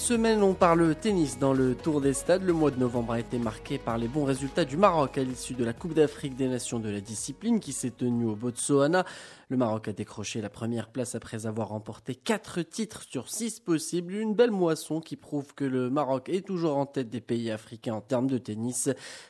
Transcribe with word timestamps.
Cette 0.00 0.16
semaine, 0.16 0.42
on 0.42 0.54
parle 0.54 0.94
tennis 0.94 1.38
dans 1.38 1.52
le 1.52 1.74
Tour 1.74 2.00
des 2.00 2.14
Stades. 2.14 2.42
Le 2.42 2.54
mois 2.54 2.70
de 2.70 2.80
novembre 2.80 3.12
a 3.12 3.20
été 3.20 3.38
marqué 3.38 3.76
par 3.76 3.98
les 3.98 4.08
bons 4.08 4.24
résultats 4.24 4.64
du 4.64 4.78
Maroc 4.78 5.18
à 5.18 5.22
l'issue 5.22 5.52
de 5.52 5.62
la 5.62 5.74
Coupe 5.74 5.92
d'Afrique 5.92 6.36
des 6.36 6.48
Nations 6.48 6.78
de 6.78 6.88
la 6.88 7.02
discipline 7.02 7.60
qui 7.60 7.72
s'est 7.72 7.90
tenue 7.90 8.24
au 8.24 8.34
Botswana. 8.34 9.04
Le 9.50 9.58
Maroc 9.58 9.88
a 9.88 9.92
décroché 9.92 10.40
la 10.40 10.48
première 10.48 10.88
place 10.88 11.14
après 11.14 11.44
avoir 11.44 11.68
remporté 11.68 12.14
4 12.14 12.62
titres 12.62 13.02
sur 13.02 13.28
6 13.28 13.60
possibles. 13.60 14.14
Une 14.14 14.34
belle 14.34 14.52
moisson 14.52 15.00
qui 15.00 15.16
prouve 15.16 15.54
que 15.54 15.64
le 15.64 15.90
Maroc 15.90 16.30
est 16.30 16.46
toujours 16.46 16.78
en 16.78 16.86
tête 16.86 17.10
des 17.10 17.20
pays 17.20 17.50
africains 17.50 17.94
en 17.94 18.00
termes 18.00 18.28
de 18.28 18.38
tennis. 18.38 18.88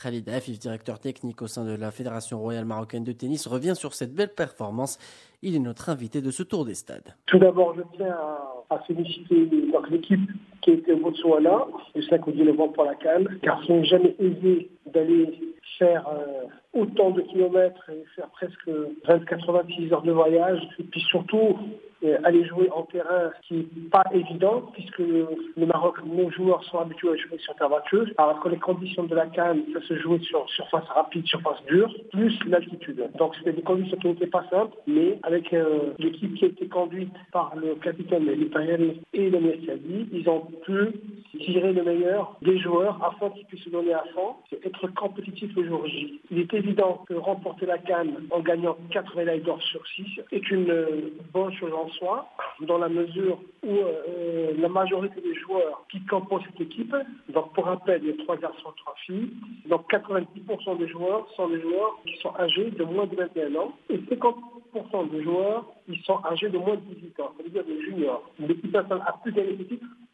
Khalid 0.00 0.28
Afif, 0.28 0.60
directeur 0.60 1.00
technique 1.00 1.42
au 1.42 1.48
sein 1.48 1.64
de 1.64 1.74
la 1.74 1.90
Fédération 1.90 2.38
royale 2.38 2.66
marocaine 2.66 3.04
de 3.04 3.12
tennis, 3.12 3.48
revient 3.48 3.74
sur 3.74 3.94
cette 3.94 4.14
belle 4.14 4.32
performance. 4.32 4.98
Il 5.42 5.56
est 5.56 5.58
notre 5.58 5.88
invité 5.88 6.20
de 6.20 6.30
ce 6.30 6.44
Tour 6.44 6.64
des 6.64 6.76
Stades. 6.76 7.16
Tout 7.26 7.40
d'abord, 7.40 7.74
je 7.74 7.82
tiens 7.96 8.12
à, 8.12 8.61
féliciter 8.80 9.48
l'équipe 9.90 10.20
qui 10.62 10.70
était 10.70 10.92
au 10.92 10.98
Botswana. 10.98 11.66
Le 11.94 12.02
5 12.02 12.26
novembre 12.26 12.72
pour 12.72 12.84
la 12.84 12.94
Cannes, 12.94 13.28
car 13.42 13.62
ce 13.64 13.72
n'est 13.72 13.84
jamais 13.84 14.14
aisé 14.18 14.70
d'aller 14.92 15.38
faire 15.78 16.06
euh, 16.08 16.46
autant 16.74 17.10
de 17.10 17.22
kilomètres 17.22 17.88
et 17.90 18.04
faire 18.14 18.28
presque 18.28 18.68
20-86 19.06 19.92
heures 19.92 20.02
de 20.02 20.12
voyage, 20.12 20.60
et 20.78 20.84
puis 20.84 21.00
surtout 21.00 21.58
euh, 22.04 22.18
aller 22.24 22.44
jouer 22.44 22.68
en 22.74 22.82
terrain 22.82 23.30
qui 23.42 23.54
n'est 23.54 23.88
pas 23.90 24.04
évident, 24.12 24.62
puisque 24.72 24.98
le, 24.98 25.26
Maroc, 25.66 25.98
nos 26.04 26.30
joueurs 26.30 26.64
sont 26.64 26.78
habitués 26.78 27.10
à 27.10 27.16
jouer 27.16 27.38
sur 27.38 27.54
terre 27.54 27.68
batteuse, 27.68 28.12
alors 28.18 28.40
que 28.40 28.48
les 28.48 28.58
conditions 28.58 29.04
de 29.04 29.14
la 29.14 29.26
canne, 29.26 29.62
ça 29.72 29.80
se 29.86 29.96
jouait 29.98 30.18
sur 30.18 30.48
surface 30.50 30.88
rapide, 30.88 31.26
surface 31.26 31.62
dure, 31.68 31.94
plus 32.10 32.36
l'altitude. 32.48 33.08
Donc 33.18 33.36
c'était 33.36 33.52
des 33.52 33.62
conditions 33.62 33.96
qui 33.98 34.08
n'étaient 34.08 34.26
pas 34.26 34.44
simples, 34.50 34.76
mais 34.86 35.18
avec 35.22 35.52
euh, 35.52 35.92
l'équipe 35.98 36.34
qui 36.34 36.44
a 36.44 36.48
été 36.48 36.66
conduite 36.66 37.12
par 37.32 37.54
le 37.54 37.76
capitaine 37.76 38.24
Litayel 38.24 38.96
et 39.12 39.30
le 39.30 39.40
Messiadi, 39.40 40.08
ils 40.12 40.28
ont 40.28 40.40
pu 40.64 40.92
tirer 41.38 41.72
le 41.72 41.82
meilleur 41.82 42.36
des 42.42 42.58
joueurs 42.58 43.02
afin 43.02 43.30
qu'ils 43.30 43.46
puissent 43.46 43.64
se 43.64 43.70
donner 43.70 43.94
à 43.94 44.04
fond, 44.14 44.36
c'est 44.50 44.64
être 44.66 44.86
compétitif 44.88 45.54
le. 45.56 46.20
Il 46.30 46.38
est 46.38 46.54
évident 46.54 47.04
que 47.08 47.14
remporter 47.14 47.66
la 47.66 47.78
canne 47.78 48.26
en 48.30 48.40
gagnant 48.40 48.76
4 48.90 49.16
médailles 49.16 49.40
d'or 49.40 49.60
sur 49.62 49.86
6 49.86 50.20
est 50.30 50.50
une 50.50 50.70
euh, 50.70 51.12
bonne 51.32 51.52
chose 51.54 51.72
en 51.72 51.88
soi, 51.90 52.28
dans 52.60 52.78
la 52.78 52.88
mesure 52.88 53.38
où 53.62 53.70
euh, 53.70 54.52
la 54.58 54.68
majorité 54.68 55.20
des 55.20 55.34
joueurs 55.34 55.84
qui 55.90 56.04
composent 56.04 56.42
cette 56.50 56.60
équipe, 56.60 56.94
donc 57.28 57.52
pour 57.54 57.64
rappel, 57.64 58.02
il 58.02 58.10
y 58.10 58.12
a 58.12 58.24
3 58.24 58.36
garçons, 58.36 58.72
3 58.76 58.94
filles, 59.06 59.30
donc 59.66 59.90
90% 59.90 60.78
des 60.78 60.88
joueurs 60.88 61.26
sont 61.36 61.48
des 61.48 61.60
joueurs 61.60 61.98
qui 62.06 62.16
sont 62.18 62.34
âgés 62.38 62.70
de 62.70 62.84
moins 62.84 63.06
de 63.06 63.16
21 63.16 63.54
ans 63.56 63.72
et 63.88 63.98
50% 63.98 65.10
des 65.10 65.22
joueurs 65.22 65.64
qui 65.86 66.00
sont 66.02 66.18
âgés 66.24 66.48
de 66.48 66.58
moins 66.58 66.76
de 66.76 66.94
18 66.94 67.20
ans, 67.20 67.32
c'est-à-dire 67.36 67.64
des 67.64 67.80
juniors. 67.82 68.22
L'équipe 68.38 68.72
nationale 68.72 69.02
a 69.06 69.12
plus 69.22 69.32
gagné 69.32 69.56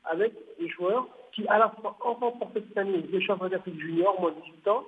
avec 0.04 0.32
des 0.58 0.68
joueurs 0.68 1.07
qui 1.32 1.46
à 1.48 1.58
la 1.58 1.70
fois 1.70 1.96
ont 2.04 2.14
remporté 2.14 2.62
cette 2.68 2.78
année 2.78 2.98
des 2.98 3.20
championnats 3.20 3.56
d'Afrique 3.56 3.80
junior, 3.80 4.20
moins 4.20 4.30
de 4.30 4.40
18 4.42 4.68
ans, 4.68 4.84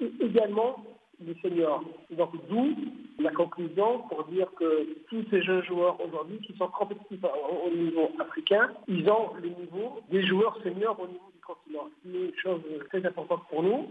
et 0.00 0.10
également 0.20 0.84
des 1.20 1.36
seniors. 1.42 1.84
Donc 2.10 2.30
d'où 2.48 2.74
la 3.18 3.30
conclusion 3.30 4.00
pour 4.08 4.24
dire 4.24 4.46
que 4.58 4.86
tous 5.08 5.24
ces 5.30 5.42
jeunes 5.42 5.62
joueurs 5.64 5.98
aujourd'hui 6.00 6.38
qui 6.40 6.56
sont 6.56 6.68
compétitifs 6.68 7.20
au 7.22 7.70
niveau 7.74 8.10
africain, 8.18 8.70
ils 8.88 9.08
ont 9.10 9.34
le 9.34 9.48
niveau 9.48 10.00
des 10.10 10.26
joueurs 10.26 10.56
seniors 10.62 10.98
au 10.98 11.06
niveau 11.06 11.30
du 11.34 11.40
continent. 11.40 11.90
C'est 12.02 12.08
une 12.08 12.32
chose 12.42 12.62
très 12.88 13.04
importante 13.04 13.42
pour 13.50 13.62
nous 13.62 13.86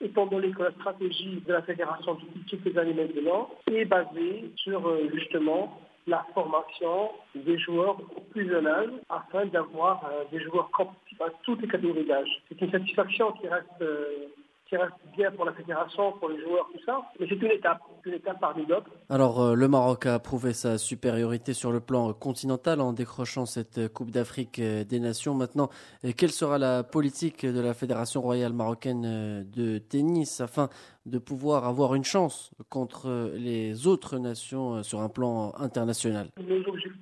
étant 0.00 0.26
donné 0.26 0.50
que 0.50 0.62
la 0.62 0.72
stratégie 0.72 1.42
de 1.46 1.52
la 1.52 1.62
fédération 1.62 2.14
depuis 2.14 2.44
quelques 2.44 2.76
années 2.76 2.94
maintenant 2.94 3.50
est 3.70 3.84
basée 3.84 4.50
sur 4.56 4.86
euh, 4.86 5.08
justement 5.14 5.78
la 6.06 6.24
formation 6.34 7.10
des 7.34 7.58
joueurs 7.58 7.98
au 8.16 8.20
plus 8.30 8.48
jeune 8.48 8.66
âge 8.66 8.90
afin 9.08 9.46
d'avoir 9.46 10.04
euh, 10.04 10.24
des 10.30 10.42
joueurs 10.42 10.70
compétitifs 10.70 11.20
à 11.20 11.30
toutes 11.42 11.62
les 11.62 11.68
catégories 11.68 12.04
d'âge. 12.04 12.42
C'est 12.48 12.60
une 12.60 12.70
satisfaction 12.70 13.32
qui 13.32 13.48
reste 13.48 13.66
euh, 13.80 14.28
qui 14.68 14.76
reste 14.76 14.94
bien 15.16 15.30
pour 15.32 15.44
la 15.44 15.52
fédération, 15.52 16.12
pour 16.12 16.28
les 16.28 16.40
joueurs, 16.40 16.66
tout 16.72 16.80
ça. 16.86 17.02
Mais 17.20 17.26
c'est 17.28 17.34
une 17.34 17.50
étape, 17.50 17.80
une 18.04 18.14
étape 18.14 18.40
parmi 18.40 18.64
d'autres. 18.66 18.90
Alors, 19.10 19.40
euh, 19.40 19.54
le 19.54 19.68
Maroc 19.68 20.06
a 20.06 20.18
prouvé 20.18 20.52
sa 20.52 20.78
supériorité 20.78 21.52
sur 21.52 21.70
le 21.70 21.80
plan 21.80 22.12
continental 22.14 22.80
en 22.80 22.92
décrochant 22.92 23.46
cette 23.46 23.92
Coupe 23.92 24.10
d'Afrique 24.10 24.58
euh, 24.58 24.84
des 24.84 25.00
Nations. 25.00 25.34
Maintenant, 25.34 25.68
euh, 26.04 26.12
quelle 26.16 26.30
sera 26.30 26.58
la 26.58 26.82
politique 26.82 27.44
de 27.44 27.60
la 27.60 27.74
Fédération 27.74 28.22
royale 28.22 28.52
marocaine 28.52 29.44
de 29.54 29.78
tennis 29.78 30.40
afin 30.40 30.68
de 31.06 31.18
pouvoir 31.18 31.66
avoir 31.66 31.94
une 31.94 32.04
chance 32.04 32.50
contre 32.70 33.32
les 33.34 33.86
autres 33.86 34.18
nations 34.18 34.82
sur 34.82 35.00
un 35.00 35.08
plan 35.10 35.52
international? 35.58 36.28
Nos 36.38 36.56
objectifs 36.68 36.93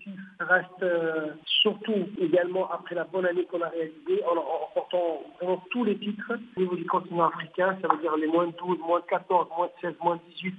restent 0.53 0.87
surtout 1.63 2.09
également 2.21 2.71
après 2.71 2.95
la 2.95 3.05
bonne 3.05 3.27
année 3.27 3.45
qu'on 3.45 3.61
a 3.61 3.69
réalisée 3.69 4.23
en 4.25 4.41
remportant 4.41 5.23
vraiment 5.41 5.63
tous 5.71 5.85
les 5.85 5.97
titres 5.97 6.33
au 6.57 6.61
niveau 6.61 6.77
du 6.77 6.85
continent 6.87 7.29
africain, 7.29 7.77
ça 7.81 7.89
veut 7.89 8.01
dire 8.01 8.17
les 8.17 8.27
moins 8.27 8.47
de 8.47 8.53
12, 8.53 8.79
moins 8.79 9.01
de 9.01 9.07
14, 9.07 9.49
moins 9.57 9.67
de 9.67 9.73
16, 9.81 9.95
moins 10.03 10.17
de 10.17 10.23
18. 10.35 10.55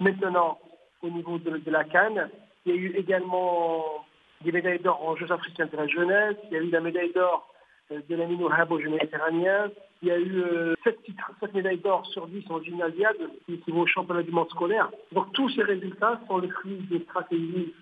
Maintenant, 0.00 0.58
au 1.02 1.10
niveau 1.10 1.38
de, 1.38 1.70
la 1.70 1.84
Cannes, 1.84 2.30
il 2.64 2.74
y 2.74 2.78
a 2.78 2.78
eu 2.78 2.94
également 2.96 4.04
des 4.42 4.52
médailles 4.52 4.80
d'or 4.80 5.00
en 5.06 5.16
Jeux 5.16 5.30
africains 5.30 5.66
de 5.66 5.76
la 5.76 5.86
jeunesse, 5.86 6.36
il 6.50 6.52
y 6.52 6.56
a 6.56 6.62
eu 6.62 6.70
la 6.70 6.80
médaille 6.80 7.12
d'or 7.12 7.48
euh, 7.92 8.00
de 8.08 8.14
la 8.16 8.56
Hab 8.56 8.72
au 8.72 8.80
Jeux 8.80 8.90
méditerranéens, 8.90 9.70
il 10.02 10.08
y 10.08 10.10
a 10.10 10.18
eu 10.18 10.42
7 10.84 10.94
euh, 10.94 11.02
titres, 11.04 11.30
7 11.40 11.54
médailles 11.54 11.78
d'or 11.78 12.04
sur 12.06 12.26
10 12.26 12.44
en 12.50 12.62
gymnasiade, 12.62 13.16
qui 13.46 13.70
vaut 13.70 13.82
au 13.82 13.86
championnat 13.86 14.22
du 14.22 14.30
monde 14.30 14.50
scolaire. 14.50 14.90
Donc 15.12 15.32
tous 15.32 15.48
ces 15.50 15.62
résultats 15.62 16.20
sont 16.28 16.38
le 16.38 16.48
fruit 16.48 16.76
des 16.90 17.00
stratégies 17.00 17.72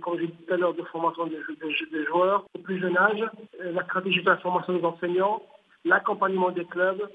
comme 0.00 0.18
j'ai 0.18 0.26
dit 0.26 0.34
tout 0.46 0.54
à 0.54 0.56
l'heure, 0.56 0.74
de 0.74 0.82
formation 0.82 1.26
des, 1.26 2.04
joueurs 2.04 2.44
au 2.54 2.58
plus 2.58 2.80
jeune 2.80 2.96
âge, 2.96 3.24
euh, 3.60 3.72
la 3.72 3.84
stratégie 3.84 4.22
de 4.22 4.30
la 4.30 4.36
formation 4.38 4.76
des 4.76 4.84
enseignants, 4.84 5.42
l'accompagnement 5.84 6.50
des 6.50 6.64
clubs, 6.64 7.08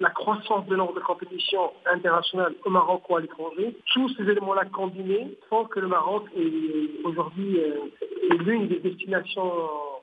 la 0.00 0.10
croissance 0.10 0.66
de 0.66 0.76
nombre 0.76 0.94
de 0.94 1.00
compétitions 1.00 1.72
internationales 1.86 2.54
au 2.64 2.70
Maroc 2.70 3.08
ou 3.08 3.16
à 3.16 3.20
l'étranger. 3.20 3.76
Tous 3.92 4.08
ces 4.16 4.24
éléments-là 4.24 4.64
combinés 4.66 5.38
font 5.48 5.64
que 5.64 5.80
le 5.80 5.86
Maroc 5.86 6.24
est 6.36 7.04
aujourd'hui 7.04 7.60
euh, 7.60 8.36
l'une 8.44 8.68
des 8.68 8.80
destinations 8.80 9.52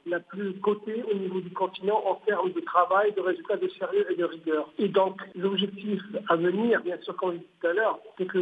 la 0.06 0.20
plus 0.20 0.54
cotée 0.60 1.04
au 1.12 1.16
niveau 1.16 1.42
du 1.42 1.52
continent 1.52 2.02
en 2.06 2.16
termes 2.26 2.52
de 2.52 2.60
travail, 2.62 3.14
de 3.14 3.22
résultats 3.22 3.58
de 3.58 3.68
sérieux 3.70 4.06
et 4.10 4.16
de 4.16 4.26
rigueur. 4.26 4.70
Et 4.80 4.88
donc, 4.88 5.22
l'objectif 5.36 6.02
à 6.30 6.36
venir, 6.36 6.82
bien 6.84 6.98
sûr, 7.02 7.16
comme 7.16 7.34
je 7.34 7.38
dit 7.38 7.48
tout 7.60 7.68
à 7.68 7.74
l'heure, 7.74 8.00
c'est 8.18 8.26
que 8.26 8.40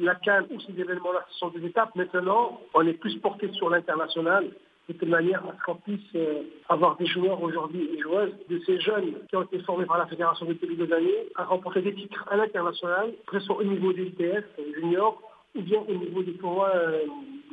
la 0.00 0.14
CAN 0.16 0.44
ou 0.50 0.60
ces 0.60 0.78
événements-là, 0.78 1.24
ce 1.30 1.38
sont 1.38 1.48
des 1.48 1.64
étapes. 1.66 1.94
Maintenant, 1.96 2.60
on 2.74 2.86
est 2.86 2.94
plus 2.94 3.16
porté 3.16 3.50
sur 3.52 3.70
l'international 3.70 4.50
de 4.88 4.94
telle 4.94 5.08
manière 5.08 5.42
à 5.44 5.54
ce 5.58 5.64
qu'on 5.64 5.76
puisse 5.76 6.00
euh, 6.16 6.42
avoir 6.68 6.96
des 6.96 7.06
joueurs 7.06 7.40
aujourd'hui 7.42 7.88
et 7.94 8.00
joueuses 8.00 8.32
de 8.48 8.60
ces 8.66 8.80
jeunes 8.80 9.14
qui 9.28 9.36
ont 9.36 9.42
été 9.42 9.60
formés 9.60 9.86
par 9.86 9.98
la 9.98 10.06
fédération 10.06 10.44
depuis 10.44 10.76
deux 10.76 10.92
années 10.92 11.28
à 11.36 11.44
remporter 11.44 11.82
des 11.82 11.94
titres 11.94 12.26
à 12.30 12.36
l'international, 12.36 13.12
que 13.26 13.38
ce 13.38 13.46
soit 13.46 13.56
au 13.58 13.64
niveau 13.64 13.92
des 13.92 14.06
ITF 14.06 14.44
juniors 14.74 15.22
ou 15.54 15.62
bien 15.62 15.80
au 15.86 15.94
niveau 15.94 16.22
des 16.22 16.34
tournois 16.34 16.72
euh, 16.74 17.04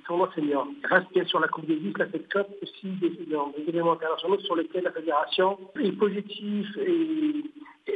tournoi 0.10 0.30
senior. 0.34 0.68
Reste 0.90 1.08
bien 1.14 1.24
sûr 1.26 1.40
la 1.40 1.48
Coupe 1.48 1.68
des 1.68 1.76
10, 1.76 1.94
la 2.00 2.08
Fed 2.08 2.28
Cup, 2.30 2.48
aussi 2.64 2.88
des, 3.00 3.10
des, 3.10 3.36
événements 3.68 3.94
internationaux 3.94 4.40
sur 4.40 4.56
lesquels 4.56 4.84
la 4.84 4.92
fédération 4.92 5.58
est 5.80 5.92
positive 5.92 6.68
et, 6.86 7.46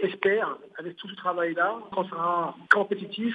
espère, 0.01 0.57
avec 0.77 0.95
tout 0.97 1.07
ce 1.07 1.15
travail-là, 1.15 1.79
qu'on 1.93 2.05
sera 2.05 2.55
compétitif 2.71 3.33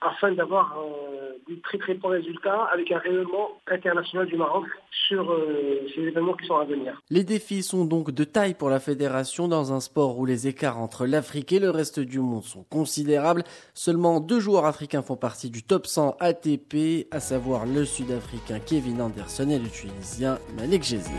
afin 0.00 0.32
d'avoir 0.32 0.76
euh, 0.78 1.32
des 1.48 1.58
très 1.60 1.78
très 1.78 1.94
bons 1.94 2.08
résultats 2.08 2.64
avec 2.72 2.90
un 2.92 2.98
rayonnement 2.98 3.50
international 3.66 4.26
du 4.26 4.36
Maroc 4.36 4.66
sur 5.08 5.30
euh, 5.30 5.86
ces 5.94 6.02
événements 6.02 6.34
qui 6.34 6.46
sont 6.46 6.56
à 6.56 6.64
venir. 6.64 7.00
Les 7.10 7.24
défis 7.24 7.62
sont 7.62 7.84
donc 7.84 8.10
de 8.10 8.24
taille 8.24 8.54
pour 8.54 8.68
la 8.68 8.80
fédération 8.80 9.48
dans 9.48 9.72
un 9.72 9.80
sport 9.80 10.18
où 10.18 10.26
les 10.26 10.48
écarts 10.48 10.78
entre 10.78 11.06
l'Afrique 11.06 11.52
et 11.52 11.58
le 11.58 11.70
reste 11.70 12.00
du 12.00 12.20
monde 12.20 12.44
sont 12.44 12.64
considérables. 12.64 13.44
Seulement 13.74 14.20
deux 14.20 14.40
joueurs 14.40 14.66
africains 14.66 15.02
font 15.02 15.16
partie 15.16 15.50
du 15.50 15.62
top 15.62 15.86
100 15.86 16.16
ATP, 16.20 17.06
à 17.10 17.20
savoir 17.20 17.64
le 17.66 17.84
Sud-Africain 17.84 18.60
Kevin 18.60 19.00
Anderson 19.00 19.48
et 19.48 19.58
le 19.58 19.68
Tunisien 19.68 20.38
Malek 20.58 20.82
Jézir. 20.82 21.14